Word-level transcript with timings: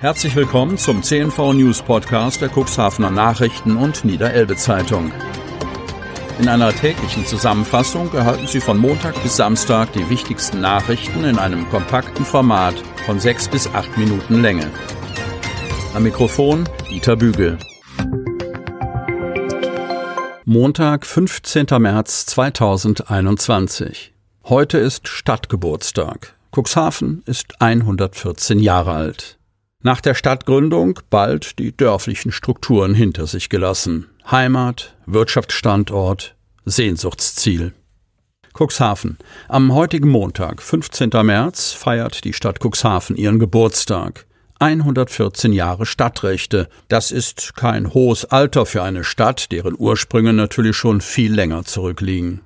Herzlich 0.00 0.34
willkommen 0.34 0.78
zum 0.78 1.02
CNV 1.02 1.52
News 1.52 1.82
Podcast 1.82 2.40
der 2.40 2.48
Cuxhavener 2.48 3.10
Nachrichten 3.10 3.76
und 3.76 4.02
Niederelbe 4.02 4.56
Zeitung. 4.56 5.12
In 6.38 6.48
einer 6.48 6.72
täglichen 6.72 7.26
Zusammenfassung 7.26 8.10
erhalten 8.14 8.46
Sie 8.46 8.62
von 8.62 8.78
Montag 8.78 9.22
bis 9.22 9.36
Samstag 9.36 9.92
die 9.92 10.08
wichtigsten 10.08 10.62
Nachrichten 10.62 11.24
in 11.24 11.38
einem 11.38 11.68
kompakten 11.68 12.24
Format 12.24 12.76
von 13.04 13.20
sechs 13.20 13.46
bis 13.46 13.66
acht 13.74 13.94
Minuten 13.98 14.40
Länge. 14.40 14.70
Am 15.92 16.02
Mikrofon 16.02 16.66
Dieter 16.88 17.16
Bügel. 17.16 17.58
Montag, 20.46 21.04
15. 21.04 21.66
März 21.78 22.24
2021. 22.24 24.14
Heute 24.44 24.78
ist 24.78 25.08
Stadtgeburtstag. 25.08 26.36
Cuxhaven 26.52 27.22
ist 27.26 27.60
114 27.60 28.60
Jahre 28.60 28.92
alt. 28.92 29.39
Nach 29.82 30.02
der 30.02 30.14
Stadtgründung 30.14 31.00
bald 31.08 31.58
die 31.58 31.74
dörflichen 31.74 32.32
Strukturen 32.32 32.92
hinter 32.92 33.26
sich 33.26 33.48
gelassen. 33.48 34.08
Heimat, 34.30 34.94
Wirtschaftsstandort, 35.06 36.36
Sehnsuchtsziel. 36.66 37.72
Cuxhaven. 38.52 39.16
Am 39.48 39.72
heutigen 39.72 40.10
Montag, 40.10 40.60
15. 40.60 41.08
März, 41.22 41.72
feiert 41.72 42.24
die 42.24 42.34
Stadt 42.34 42.58
Cuxhaven 42.62 43.16
ihren 43.16 43.38
Geburtstag. 43.38 44.26
114 44.58 45.54
Jahre 45.54 45.86
Stadtrechte. 45.86 46.68
Das 46.88 47.10
ist 47.10 47.56
kein 47.56 47.94
hohes 47.94 48.26
Alter 48.26 48.66
für 48.66 48.82
eine 48.82 49.02
Stadt, 49.02 49.50
deren 49.50 49.74
Ursprünge 49.78 50.34
natürlich 50.34 50.76
schon 50.76 51.00
viel 51.00 51.32
länger 51.32 51.64
zurückliegen. 51.64 52.42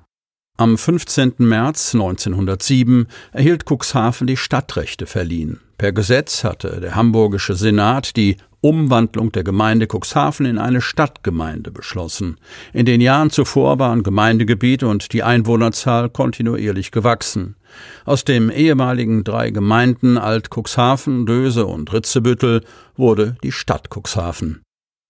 Am 0.55 0.77
15. 0.77 1.33
März 1.39 1.93
1907 1.95 3.07
erhielt 3.33 3.65
Cuxhaven 3.69 4.25
die 4.25 4.37
Stadtrechte 4.37 5.05
verliehen. 5.05 5.59
Per 5.77 5.91
Gesetz 5.91 6.45
hatte 6.45 6.79
der 6.79 6.95
Hamburgische 6.95 7.55
Senat 7.55 8.15
die 8.15 8.37
Umwandlung 8.61 9.31
der 9.31 9.43
Gemeinde 9.43 9.87
Cuxhaven 9.87 10.45
in 10.45 10.57
eine 10.57 10.81
Stadtgemeinde 10.81 11.69
beschlossen. 11.69 12.37
In 12.73 12.85
den 12.85 12.99
Jahren 13.01 13.29
zuvor 13.29 13.77
waren 13.77 14.01
Gemeindegebiet 14.01 14.81
und 14.81 15.13
die 15.13 15.21
Einwohnerzahl 15.21 16.09
kontinuierlich 16.09 16.91
gewachsen. 16.91 17.57
Aus 18.05 18.23
dem 18.23 18.49
ehemaligen 18.49 19.23
drei 19.23 19.51
Gemeinden 19.51 20.17
Alt 20.17 20.49
Cuxhaven, 20.49 21.25
Döse 21.25 21.67
und 21.67 21.93
Ritzebüttel 21.93 22.63
wurde 22.95 23.35
die 23.43 23.51
Stadt 23.51 23.89
Cuxhaven. 23.93 24.64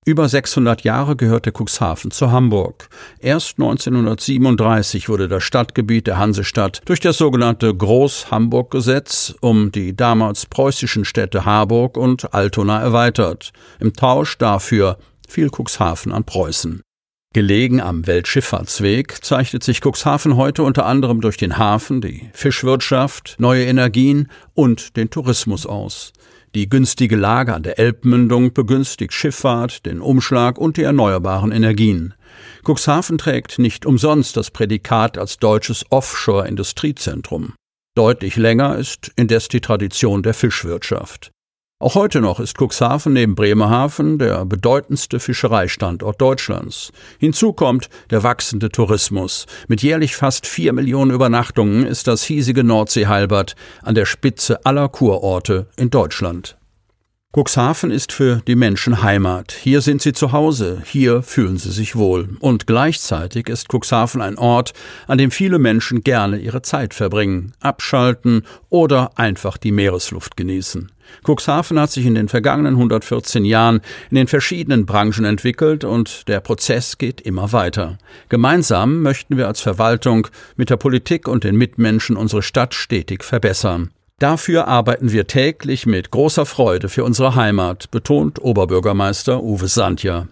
Über 0.08 0.30
600 0.30 0.84
Jahre 0.84 1.16
gehörte 1.16 1.52
Cuxhaven 1.52 2.12
zu 2.12 2.32
Hamburg. 2.32 2.90
Erst 3.20 3.58
1937 3.58 5.10
wurde 5.10 5.28
das 5.28 5.44
Stadtgebiet 5.44 6.06
der 6.06 6.20
Hansestadt 6.20 6.84
durch 6.86 7.00
das 7.00 7.18
sogenannte 7.18 7.74
Groß-Hamburg-Gesetz 7.74 9.34
um 9.42 9.72
die 9.72 9.96
damals 9.96 10.46
preußischen 10.46 11.06
Städte 11.06 11.44
Harburg 11.44 11.98
und 11.98 12.36
Altona 12.36 12.82
erweitert. 12.82 13.52
Im 13.80 13.94
Tausch 13.94 14.38
dafür 14.38 15.00
fiel 15.28 15.50
Cuxhaven 15.50 16.12
an 16.12 16.24
Preußen. 16.24 16.82
Gelegen 17.34 17.82
am 17.82 18.06
Weltschifffahrtsweg 18.06 19.26
zeichnet 19.26 19.64
sich 19.64 19.82
Cuxhaven 19.84 20.36
heute 20.38 20.62
unter 20.62 20.86
anderem 20.86 21.20
durch 21.20 21.38
den 21.38 21.58
Hafen, 21.58 22.02
die 22.02 22.30
Fischwirtschaft, 22.32 23.38
neue 23.40 23.66
Energien 23.66 24.30
und 24.54 24.98
den 24.98 25.10
Tourismus 25.10 25.66
aus. 25.66 26.14
Die 26.56 26.70
günstige 26.70 27.18
Lage 27.18 27.54
an 27.54 27.64
der 27.64 27.80
Elbmündung 27.80 28.54
begünstigt 28.54 29.12
Schifffahrt, 29.12 29.86
den 29.86 30.00
Umschlag 30.00 30.58
und 30.58 30.78
die 30.78 30.84
erneuerbaren 30.84 31.52
Energien. 31.52 32.14
Cuxhaven 32.64 33.18
trägt 33.18 33.60
nicht 33.60 33.86
umsonst 33.86 34.38
das 34.38 34.52
Prädikat 34.52 35.18
als 35.18 35.38
deutsches 35.38 35.86
Offshore-Industriezentrum. 35.90 37.56
Deutlich 37.94 38.38
länger 38.38 38.78
ist 38.78 39.12
indes 39.18 39.50
die 39.50 39.60
Tradition 39.60 40.24
der 40.24 40.34
Fischwirtschaft. 40.34 41.32
Auch 41.86 41.94
heute 41.94 42.20
noch 42.20 42.40
ist 42.40 42.58
Cuxhaven 42.58 43.14
neben 43.14 43.36
Bremerhaven 43.36 44.18
der 44.18 44.44
bedeutendste 44.44 45.20
Fischereistandort 45.20 46.20
Deutschlands. 46.20 46.92
Hinzu 47.20 47.54
kommt 47.54 47.92
der 48.10 48.24
wachsende 48.24 48.70
Tourismus. 48.70 49.46
Mit 49.68 49.84
jährlich 49.84 50.16
fast 50.16 50.48
vier 50.48 50.74
Millionen 50.74 51.12
Übernachtungen 51.12 51.86
ist 51.86 52.08
das 52.08 52.24
hiesige 52.24 52.64
Nordseeheilbad 52.64 53.56
an 53.84 53.94
der 53.94 54.06
Spitze 54.06 54.66
aller 54.66 54.90
Kurorte 54.90 55.68
in 55.78 55.92
Deutschland. 55.92 56.58
Cuxhaven 57.36 57.92
ist 57.92 58.14
für 58.14 58.42
die 58.48 58.56
Menschen 58.56 59.04
Heimat. 59.04 59.52
Hier 59.52 59.82
sind 59.82 60.02
sie 60.02 60.14
zu 60.14 60.32
Hause, 60.32 60.82
hier 60.86 61.22
fühlen 61.22 61.58
sie 61.58 61.72
sich 61.72 61.98
wohl. 61.98 62.30
Und 62.40 62.66
gleichzeitig 62.66 63.50
ist 63.50 63.68
Cuxhaven 63.68 64.22
ein 64.22 64.38
Ort, 64.38 64.72
an 65.06 65.18
dem 65.18 65.32
viele 65.32 65.60
Menschen 65.60 66.00
gerne 66.00 66.38
ihre 66.38 66.62
Zeit 66.62 66.94
verbringen, 66.94 67.52
abschalten 67.60 68.44
oder 68.70 69.20
einfach 69.20 69.58
die 69.58 69.74
Meeresluft 69.74 70.38
genießen. 70.38 70.94
Cuxhaven 71.28 71.78
hat 71.78 71.92
sich 71.92 72.06
in 72.06 72.16
den 72.16 72.30
vergangenen 72.30 72.76
114 72.76 73.44
Jahren 73.44 73.82
in 74.10 74.16
den 74.16 74.28
verschiedenen 74.28 74.86
Branchen 74.86 75.26
entwickelt 75.26 75.84
und 75.84 76.30
der 76.30 76.40
Prozess 76.40 76.98
geht 76.98 77.20
immer 77.20 77.52
weiter. 77.52 77.98
Gemeinsam 78.30 79.02
möchten 79.02 79.36
wir 79.36 79.48
als 79.48 79.60
Verwaltung 79.60 80.30
mit 80.56 80.70
der 80.70 80.78
Politik 80.78 81.28
und 81.28 81.44
den 81.44 81.58
Mitmenschen 81.58 82.16
unsere 82.16 82.44
Stadt 82.44 82.74
stetig 82.74 83.26
verbessern. 83.26 83.90
Dafür 84.20 84.70
arbeiten 84.70 85.12
wir 85.12 85.28
täglich 85.28 85.86
mit 85.86 86.10
großer 86.10 86.46
Freude 86.46 86.88
für 86.88 87.04
unsere 87.04 87.36
Heimat, 87.36 87.92
betont 87.92 88.42
Oberbürgermeister 88.42 89.44
Uwe 89.44 89.68
Sandja. 89.68 90.28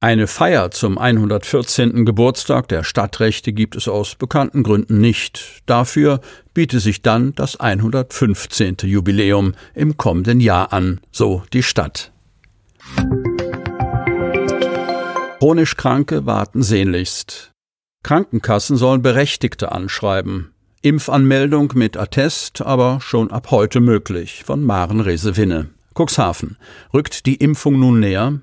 Eine 0.00 0.28
Feier 0.28 0.70
zum 0.70 0.96
114. 0.96 2.06
Geburtstag 2.06 2.68
der 2.68 2.84
Stadtrechte 2.84 3.52
gibt 3.52 3.74
es 3.74 3.88
aus 3.88 4.14
bekannten 4.14 4.62
Gründen 4.62 5.00
nicht. 5.00 5.62
Dafür 5.66 6.20
biete 6.54 6.78
sich 6.78 7.02
dann 7.02 7.34
das 7.34 7.58
115. 7.58 8.76
Jubiläum 8.82 9.54
im 9.74 9.96
kommenden 9.96 10.38
Jahr 10.38 10.72
an, 10.72 11.00
so 11.10 11.42
die 11.52 11.64
Stadt. 11.64 12.12
Chronisch 15.40 15.76
Kranke 15.76 16.26
warten 16.26 16.62
sehnlichst. 16.62 17.50
Krankenkassen 18.04 18.76
sollen 18.76 19.02
Berechtigte 19.02 19.72
anschreiben. 19.72 20.52
Impfanmeldung 20.82 21.72
mit 21.74 21.96
Attest 21.96 22.62
aber 22.62 23.00
schon 23.00 23.30
ab 23.30 23.50
heute 23.50 23.80
möglich 23.80 24.44
von 24.44 24.62
Maren 24.62 25.00
Resewinne. 25.00 25.70
Cuxhaven. 25.94 26.56
Rückt 26.94 27.26
die 27.26 27.34
Impfung 27.34 27.80
nun 27.80 27.98
näher? 27.98 28.40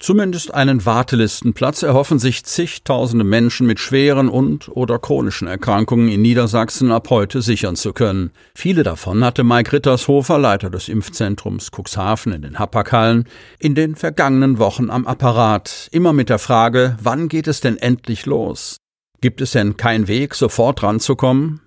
Zumindest 0.00 0.54
einen 0.54 0.86
Wartelistenplatz 0.86 1.82
erhoffen 1.82 2.20
sich 2.20 2.44
zigtausende 2.44 3.24
Menschen 3.24 3.66
mit 3.66 3.80
schweren 3.80 4.28
und 4.28 4.68
oder 4.68 4.98
chronischen 5.00 5.48
Erkrankungen 5.48 6.08
in 6.08 6.22
Niedersachsen 6.22 6.92
ab 6.92 7.10
heute 7.10 7.42
sichern 7.42 7.74
zu 7.74 7.92
können. 7.92 8.30
Viele 8.54 8.84
davon 8.84 9.24
hatte 9.24 9.42
Mike 9.42 9.72
Rittershofer, 9.72 10.38
Leiter 10.38 10.70
des 10.70 10.88
Impfzentrums 10.88 11.70
Cuxhaven 11.72 12.32
in 12.32 12.42
den 12.42 12.58
Hapaghallen, 12.60 13.24
in 13.58 13.74
den 13.74 13.96
vergangenen 13.96 14.58
Wochen 14.58 14.90
am 14.90 15.04
Apparat, 15.06 15.88
immer 15.90 16.12
mit 16.12 16.28
der 16.28 16.38
Frage, 16.38 16.96
wann 17.02 17.28
geht 17.28 17.48
es 17.48 17.60
denn 17.60 17.76
endlich 17.76 18.24
los? 18.24 18.76
Gibt 19.20 19.40
es 19.40 19.50
denn 19.50 19.76
keinen 19.76 20.06
Weg, 20.06 20.36
sofort 20.36 20.80
ranzukommen? 20.84 21.60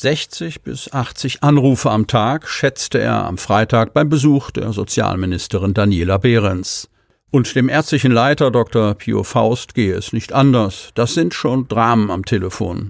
60 0.00 0.62
bis 0.62 0.90
80 0.90 1.42
Anrufe 1.42 1.90
am 1.90 2.06
Tag 2.06 2.48
schätzte 2.48 2.98
er 2.98 3.26
am 3.26 3.36
Freitag 3.36 3.92
beim 3.92 4.08
Besuch 4.08 4.50
der 4.50 4.72
Sozialministerin 4.72 5.74
Daniela 5.74 6.16
Behrens. 6.16 6.88
Und 7.30 7.54
dem 7.54 7.68
ärztlichen 7.68 8.10
Leiter 8.10 8.50
Dr. 8.50 8.94
Pio 8.94 9.24
Faust 9.24 9.74
gehe 9.74 9.94
es 9.94 10.14
nicht 10.14 10.32
anders. 10.32 10.88
Das 10.94 11.12
sind 11.12 11.34
schon 11.34 11.68
Dramen 11.68 12.10
am 12.10 12.24
Telefon. 12.24 12.88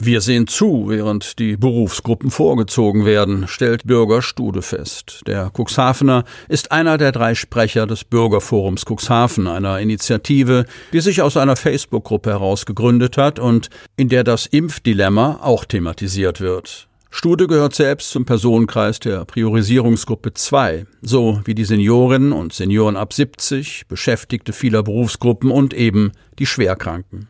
Wir 0.00 0.20
sehen 0.20 0.46
zu, 0.46 0.84
während 0.86 1.40
die 1.40 1.56
Berufsgruppen 1.56 2.30
vorgezogen 2.30 3.04
werden, 3.04 3.48
stellt 3.48 3.84
Bürger 3.84 4.22
Stude 4.22 4.62
fest. 4.62 5.22
Der 5.26 5.50
Cuxhavener 5.52 6.24
ist 6.48 6.70
einer 6.70 6.98
der 6.98 7.10
drei 7.10 7.34
Sprecher 7.34 7.84
des 7.88 8.04
Bürgerforums 8.04 8.84
Cuxhaven, 8.88 9.48
einer 9.48 9.80
Initiative, 9.80 10.66
die 10.92 11.00
sich 11.00 11.20
aus 11.20 11.36
einer 11.36 11.56
Facebook-Gruppe 11.56 12.30
heraus 12.30 12.64
gegründet 12.64 13.16
hat 13.16 13.40
und 13.40 13.70
in 13.96 14.08
der 14.08 14.22
das 14.22 14.46
Impfdilemma 14.46 15.40
auch 15.42 15.64
thematisiert 15.64 16.40
wird. 16.40 16.86
Stude 17.10 17.48
gehört 17.48 17.74
selbst 17.74 18.10
zum 18.10 18.24
Personenkreis 18.24 19.00
der 19.00 19.24
Priorisierungsgruppe 19.24 20.32
2, 20.32 20.86
so 21.02 21.40
wie 21.44 21.54
die 21.56 21.64
Seniorinnen 21.64 22.32
und 22.32 22.52
Senioren 22.52 22.96
ab 22.96 23.12
70, 23.12 23.88
Beschäftigte 23.88 24.52
vieler 24.52 24.84
Berufsgruppen 24.84 25.50
und 25.50 25.74
eben 25.74 26.12
die 26.38 26.46
Schwerkranken. 26.46 27.28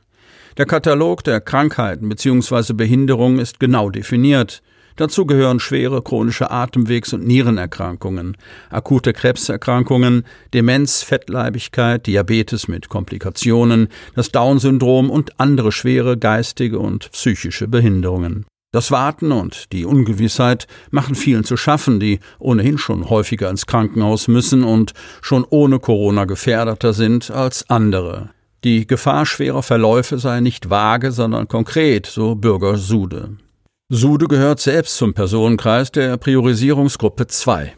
Der 0.58 0.66
Katalog 0.66 1.22
der 1.22 1.40
Krankheiten 1.40 2.08
bzw. 2.08 2.72
Behinderungen 2.72 3.38
ist 3.38 3.60
genau 3.60 3.90
definiert. 3.90 4.60
Dazu 4.96 5.24
gehören 5.24 5.60
schwere 5.60 6.02
chronische 6.02 6.50
Atemwegs- 6.50 7.14
und 7.14 7.24
Nierenerkrankungen, 7.24 8.36
akute 8.68 9.12
Krebserkrankungen, 9.12 10.24
Demenz, 10.52 11.04
Fettleibigkeit, 11.04 12.08
Diabetes 12.08 12.66
mit 12.66 12.88
Komplikationen, 12.88 13.86
das 14.16 14.32
Down-Syndrom 14.32 15.10
und 15.10 15.38
andere 15.38 15.70
schwere 15.70 16.18
geistige 16.18 16.80
und 16.80 17.12
psychische 17.12 17.68
Behinderungen. 17.68 18.44
Das 18.72 18.90
Warten 18.90 19.30
und 19.30 19.72
die 19.72 19.84
Ungewissheit 19.84 20.66
machen 20.90 21.14
vielen 21.14 21.44
zu 21.44 21.56
schaffen, 21.56 22.00
die 22.00 22.18
ohnehin 22.40 22.78
schon 22.78 23.08
häufiger 23.08 23.48
ins 23.48 23.66
Krankenhaus 23.66 24.26
müssen 24.26 24.64
und 24.64 24.92
schon 25.22 25.46
ohne 25.48 25.78
Corona 25.78 26.24
gefährdeter 26.24 26.92
sind 26.94 27.30
als 27.30 27.70
andere. 27.70 28.30
Die 28.68 28.86
Gefahr 28.86 29.24
schwerer 29.24 29.62
Verläufe 29.62 30.18
sei 30.18 30.40
nicht 30.40 30.68
vage, 30.68 31.10
sondern 31.10 31.48
konkret, 31.48 32.04
so 32.04 32.34
Bürger 32.34 32.76
Sude. 32.76 33.38
Sude 33.88 34.28
gehört 34.28 34.60
selbst 34.60 34.98
zum 34.98 35.14
Personenkreis 35.14 35.90
der 35.90 36.18
Priorisierungsgruppe 36.18 37.28
2. 37.28 37.74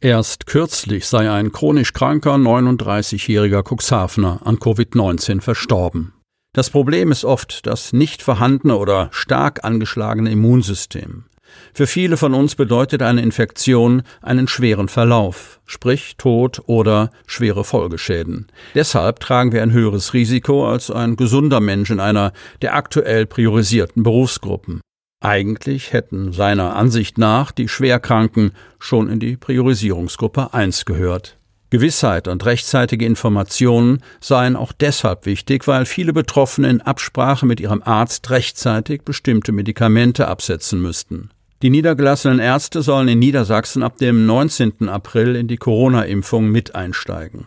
Erst 0.00 0.46
kürzlich 0.46 1.06
sei 1.06 1.30
ein 1.30 1.52
chronisch 1.52 1.92
kranker 1.92 2.36
39-jähriger 2.36 3.62
Cuxhavener 3.68 4.40
an 4.46 4.56
Covid-19 4.56 5.42
verstorben. 5.42 6.14
Das 6.54 6.70
Problem 6.70 7.12
ist 7.12 7.26
oft 7.26 7.66
das 7.66 7.92
nicht 7.92 8.22
vorhandene 8.22 8.78
oder 8.78 9.10
stark 9.10 9.62
angeschlagene 9.62 10.30
Immunsystem. 10.30 11.24
Für 11.72 11.86
viele 11.86 12.16
von 12.16 12.34
uns 12.34 12.54
bedeutet 12.54 13.02
eine 13.02 13.22
Infektion 13.22 14.02
einen 14.22 14.48
schweren 14.48 14.88
Verlauf, 14.88 15.60
sprich 15.66 16.16
Tod 16.16 16.62
oder 16.66 17.10
schwere 17.26 17.64
Folgeschäden. 17.64 18.46
Deshalb 18.74 19.20
tragen 19.20 19.52
wir 19.52 19.62
ein 19.62 19.72
höheres 19.72 20.14
Risiko 20.14 20.70
als 20.70 20.90
ein 20.90 21.16
gesunder 21.16 21.60
Mensch 21.60 21.90
in 21.90 22.00
einer 22.00 22.32
der 22.62 22.74
aktuell 22.74 23.26
priorisierten 23.26 24.02
Berufsgruppen. 24.02 24.80
Eigentlich 25.20 25.92
hätten 25.94 26.32
seiner 26.32 26.76
Ansicht 26.76 27.16
nach 27.16 27.50
die 27.50 27.68
Schwerkranken 27.68 28.52
schon 28.78 29.08
in 29.08 29.20
die 29.20 29.36
Priorisierungsgruppe 29.38 30.52
1 30.52 30.84
gehört. 30.84 31.38
Gewissheit 31.74 32.28
und 32.28 32.44
rechtzeitige 32.44 33.04
Informationen 33.04 34.00
seien 34.20 34.54
auch 34.54 34.72
deshalb 34.72 35.26
wichtig, 35.26 35.66
weil 35.66 35.86
viele 35.86 36.12
Betroffene 36.12 36.70
in 36.70 36.80
Absprache 36.80 37.46
mit 37.46 37.58
ihrem 37.58 37.82
Arzt 37.82 38.30
rechtzeitig 38.30 39.02
bestimmte 39.02 39.50
Medikamente 39.50 40.28
absetzen 40.28 40.80
müssten. 40.80 41.30
Die 41.64 41.70
niedergelassenen 41.70 42.40
Ärzte 42.40 42.82
sollen 42.82 43.08
in 43.08 43.18
Niedersachsen 43.18 43.82
ab 43.82 43.96
dem 43.96 44.26
19. 44.26 44.86
April 44.90 45.34
in 45.34 45.48
die 45.48 45.56
Corona-Impfung 45.56 46.50
mit 46.50 46.74
einsteigen. 46.74 47.46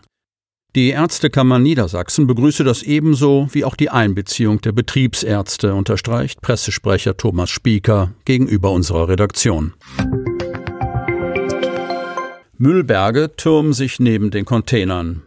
Die 0.75 0.89
Ärztekammer 0.89 1.59
Niedersachsen 1.59 2.25
begrüße 2.25 2.63
das 2.63 2.81
ebenso 2.81 3.47
wie 3.51 3.63
auch 3.63 3.75
die 3.75 3.91
Einbeziehung 3.91 4.59
der 4.61 4.71
Betriebsärzte, 4.71 5.75
unterstreicht 5.75 6.41
Pressesprecher 6.41 7.15
Thomas 7.15 7.51
Spieker 7.51 8.11
gegenüber 8.25 8.71
unserer 8.71 9.07
Redaktion. 9.07 9.75
Müllberge 12.57 13.35
türmen 13.37 13.73
sich 13.73 13.99
neben 13.99 14.31
den 14.31 14.45
Containern. 14.45 15.21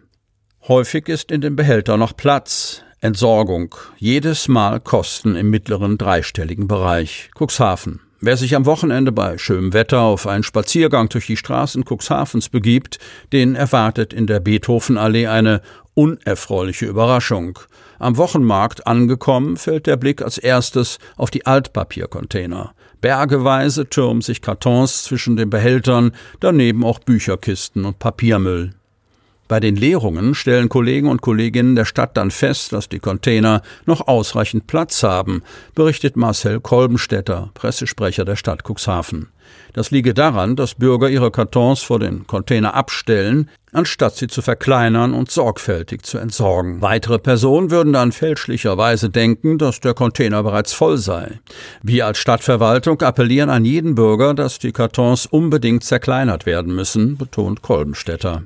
Häufig 0.66 1.08
ist 1.08 1.30
in 1.30 1.40
den 1.40 1.54
Behältern 1.54 2.00
noch 2.00 2.16
Platz. 2.16 2.82
Entsorgung. 3.00 3.72
Jedes 3.98 4.48
Mal 4.48 4.80
Kosten 4.80 5.36
im 5.36 5.48
mittleren 5.48 5.96
dreistelligen 5.96 6.66
Bereich. 6.66 7.30
Cuxhaven. 7.38 8.00
Wer 8.22 8.36
sich 8.36 8.54
am 8.54 8.66
Wochenende 8.66 9.12
bei 9.12 9.38
schönem 9.38 9.72
Wetter 9.72 10.02
auf 10.02 10.26
einen 10.26 10.42
Spaziergang 10.42 11.08
durch 11.08 11.26
die 11.26 11.38
Straßen 11.38 11.84
Cuxhavens 11.84 12.50
begibt, 12.50 12.98
den 13.32 13.54
erwartet 13.54 14.12
in 14.12 14.26
der 14.26 14.40
Beethovenallee 14.40 15.26
eine 15.26 15.62
unerfreuliche 15.94 16.84
Überraschung. 16.84 17.58
Am 17.98 18.18
Wochenmarkt 18.18 18.86
angekommen, 18.86 19.56
fällt 19.56 19.86
der 19.86 19.96
Blick 19.96 20.20
als 20.20 20.36
erstes 20.36 20.98
auf 21.16 21.30
die 21.30 21.46
Altpapiercontainer. 21.46 22.74
Bergeweise 23.00 23.88
türmen 23.88 24.20
sich 24.20 24.42
Kartons 24.42 25.02
zwischen 25.04 25.36
den 25.36 25.48
Behältern, 25.48 26.12
daneben 26.40 26.84
auch 26.84 26.98
Bücherkisten 26.98 27.86
und 27.86 27.98
Papiermüll. 27.98 28.72
Bei 29.50 29.58
den 29.58 29.74
Leerungen 29.74 30.36
stellen 30.36 30.68
Kollegen 30.68 31.08
und 31.08 31.22
Kolleginnen 31.22 31.74
der 31.74 31.84
Stadt 31.84 32.16
dann 32.16 32.30
fest, 32.30 32.72
dass 32.72 32.88
die 32.88 33.00
Container 33.00 33.62
noch 33.84 34.06
ausreichend 34.06 34.68
Platz 34.68 35.02
haben, 35.02 35.42
berichtet 35.74 36.16
Marcel 36.16 36.60
Kolbenstädter, 36.60 37.50
Pressesprecher 37.54 38.24
der 38.24 38.36
Stadt 38.36 38.62
Cuxhaven. 38.62 39.26
Das 39.72 39.90
liege 39.90 40.14
daran, 40.14 40.54
dass 40.54 40.76
Bürger 40.76 41.08
ihre 41.08 41.32
Kartons 41.32 41.82
vor 41.82 41.98
den 41.98 42.28
Container 42.28 42.74
abstellen, 42.74 43.50
anstatt 43.72 44.14
sie 44.14 44.28
zu 44.28 44.40
verkleinern 44.40 45.12
und 45.14 45.32
sorgfältig 45.32 46.02
zu 46.04 46.18
entsorgen. 46.18 46.80
Weitere 46.80 47.18
Personen 47.18 47.72
würden 47.72 47.92
dann 47.92 48.12
fälschlicherweise 48.12 49.10
denken, 49.10 49.58
dass 49.58 49.80
der 49.80 49.94
Container 49.94 50.44
bereits 50.44 50.72
voll 50.72 50.96
sei. 50.96 51.40
Wir 51.82 52.06
als 52.06 52.18
Stadtverwaltung 52.18 53.02
appellieren 53.02 53.50
an 53.50 53.64
jeden 53.64 53.96
Bürger, 53.96 54.32
dass 54.32 54.60
die 54.60 54.70
Kartons 54.70 55.26
unbedingt 55.26 55.82
zerkleinert 55.82 56.46
werden 56.46 56.72
müssen, 56.72 57.16
betont 57.16 57.62
Kolbenstädter. 57.62 58.44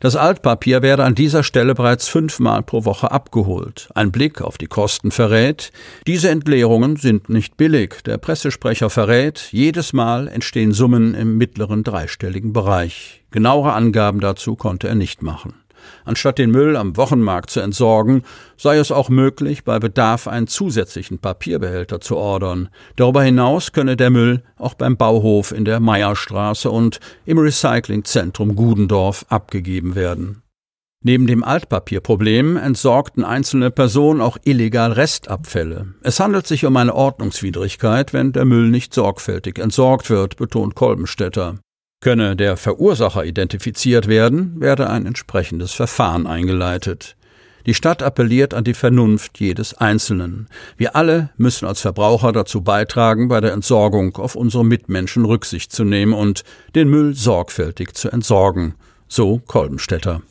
Das 0.00 0.16
Altpapier 0.16 0.82
werde 0.82 1.04
an 1.04 1.14
dieser 1.14 1.42
Stelle 1.42 1.74
bereits 1.74 2.08
fünfmal 2.08 2.62
pro 2.62 2.84
Woche 2.84 3.10
abgeholt. 3.10 3.88
Ein 3.94 4.12
Blick 4.12 4.40
auf 4.40 4.58
die 4.58 4.66
Kosten 4.66 5.10
verrät, 5.10 5.72
diese 6.06 6.30
Entleerungen 6.30 6.96
sind 6.96 7.28
nicht 7.28 7.56
billig. 7.56 8.02
Der 8.04 8.18
Pressesprecher 8.18 8.90
verrät, 8.90 9.48
jedes 9.52 9.92
Mal 9.92 10.28
entstehen 10.28 10.72
Summen 10.72 11.14
im 11.14 11.38
mittleren 11.38 11.84
dreistelligen 11.84 12.52
Bereich. 12.52 13.22
Genauere 13.30 13.72
Angaben 13.72 14.20
dazu 14.20 14.56
konnte 14.56 14.88
er 14.88 14.94
nicht 14.94 15.22
machen. 15.22 15.54
Anstatt 16.04 16.38
den 16.38 16.50
Müll 16.50 16.76
am 16.76 16.96
Wochenmarkt 16.96 17.50
zu 17.50 17.60
entsorgen, 17.60 18.22
sei 18.56 18.78
es 18.78 18.92
auch 18.92 19.08
möglich, 19.08 19.64
bei 19.64 19.78
Bedarf 19.78 20.28
einen 20.28 20.46
zusätzlichen 20.46 21.18
Papierbehälter 21.18 22.00
zu 22.00 22.16
ordern. 22.16 22.68
Darüber 22.96 23.22
hinaus 23.22 23.72
könne 23.72 23.96
der 23.96 24.10
Müll 24.10 24.42
auch 24.56 24.74
beim 24.74 24.96
Bauhof 24.96 25.52
in 25.52 25.64
der 25.64 25.80
Meierstraße 25.80 26.70
und 26.70 27.00
im 27.24 27.38
Recyclingzentrum 27.38 28.56
Gudendorf 28.56 29.26
abgegeben 29.28 29.94
werden. 29.94 30.42
Neben 31.04 31.26
dem 31.26 31.42
Altpapierproblem 31.42 32.56
entsorgten 32.56 33.24
einzelne 33.24 33.72
Personen 33.72 34.20
auch 34.20 34.36
illegal 34.44 34.92
Restabfälle. 34.92 35.94
Es 36.02 36.20
handelt 36.20 36.46
sich 36.46 36.64
um 36.64 36.76
eine 36.76 36.94
Ordnungswidrigkeit, 36.94 38.12
wenn 38.12 38.32
der 38.32 38.44
Müll 38.44 38.68
nicht 38.68 38.94
sorgfältig 38.94 39.58
entsorgt 39.58 40.10
wird, 40.10 40.36
betont 40.36 40.76
Kolbenstädter. 40.76 41.58
Könne 42.02 42.34
der 42.34 42.56
Verursacher 42.56 43.24
identifiziert 43.24 44.08
werden, 44.08 44.60
werde 44.60 44.90
ein 44.90 45.06
entsprechendes 45.06 45.72
Verfahren 45.72 46.26
eingeleitet. 46.26 47.16
Die 47.64 47.74
Stadt 47.74 48.02
appelliert 48.02 48.54
an 48.54 48.64
die 48.64 48.74
Vernunft 48.74 49.38
jedes 49.38 49.74
Einzelnen. 49.74 50.48
Wir 50.76 50.96
alle 50.96 51.30
müssen 51.36 51.64
als 51.64 51.80
Verbraucher 51.80 52.32
dazu 52.32 52.62
beitragen, 52.62 53.28
bei 53.28 53.40
der 53.40 53.52
Entsorgung 53.52 54.16
auf 54.16 54.34
unsere 54.34 54.64
Mitmenschen 54.64 55.24
Rücksicht 55.24 55.70
zu 55.70 55.84
nehmen 55.84 56.12
und 56.12 56.42
den 56.74 56.88
Müll 56.88 57.14
sorgfältig 57.14 57.94
zu 57.94 58.10
entsorgen. 58.10 58.74
So 59.06 59.40
Kolbenstädter. 59.46 60.22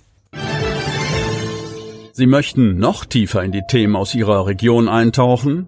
Sie 2.12 2.28
möchten 2.28 2.80
noch 2.80 3.06
tiefer 3.06 3.44
in 3.44 3.54
die 3.54 3.64
Themen 3.66 3.96
aus 3.96 4.14
Ihrer 4.14 4.46
Region 4.46 4.90
eintauchen? 4.90 5.68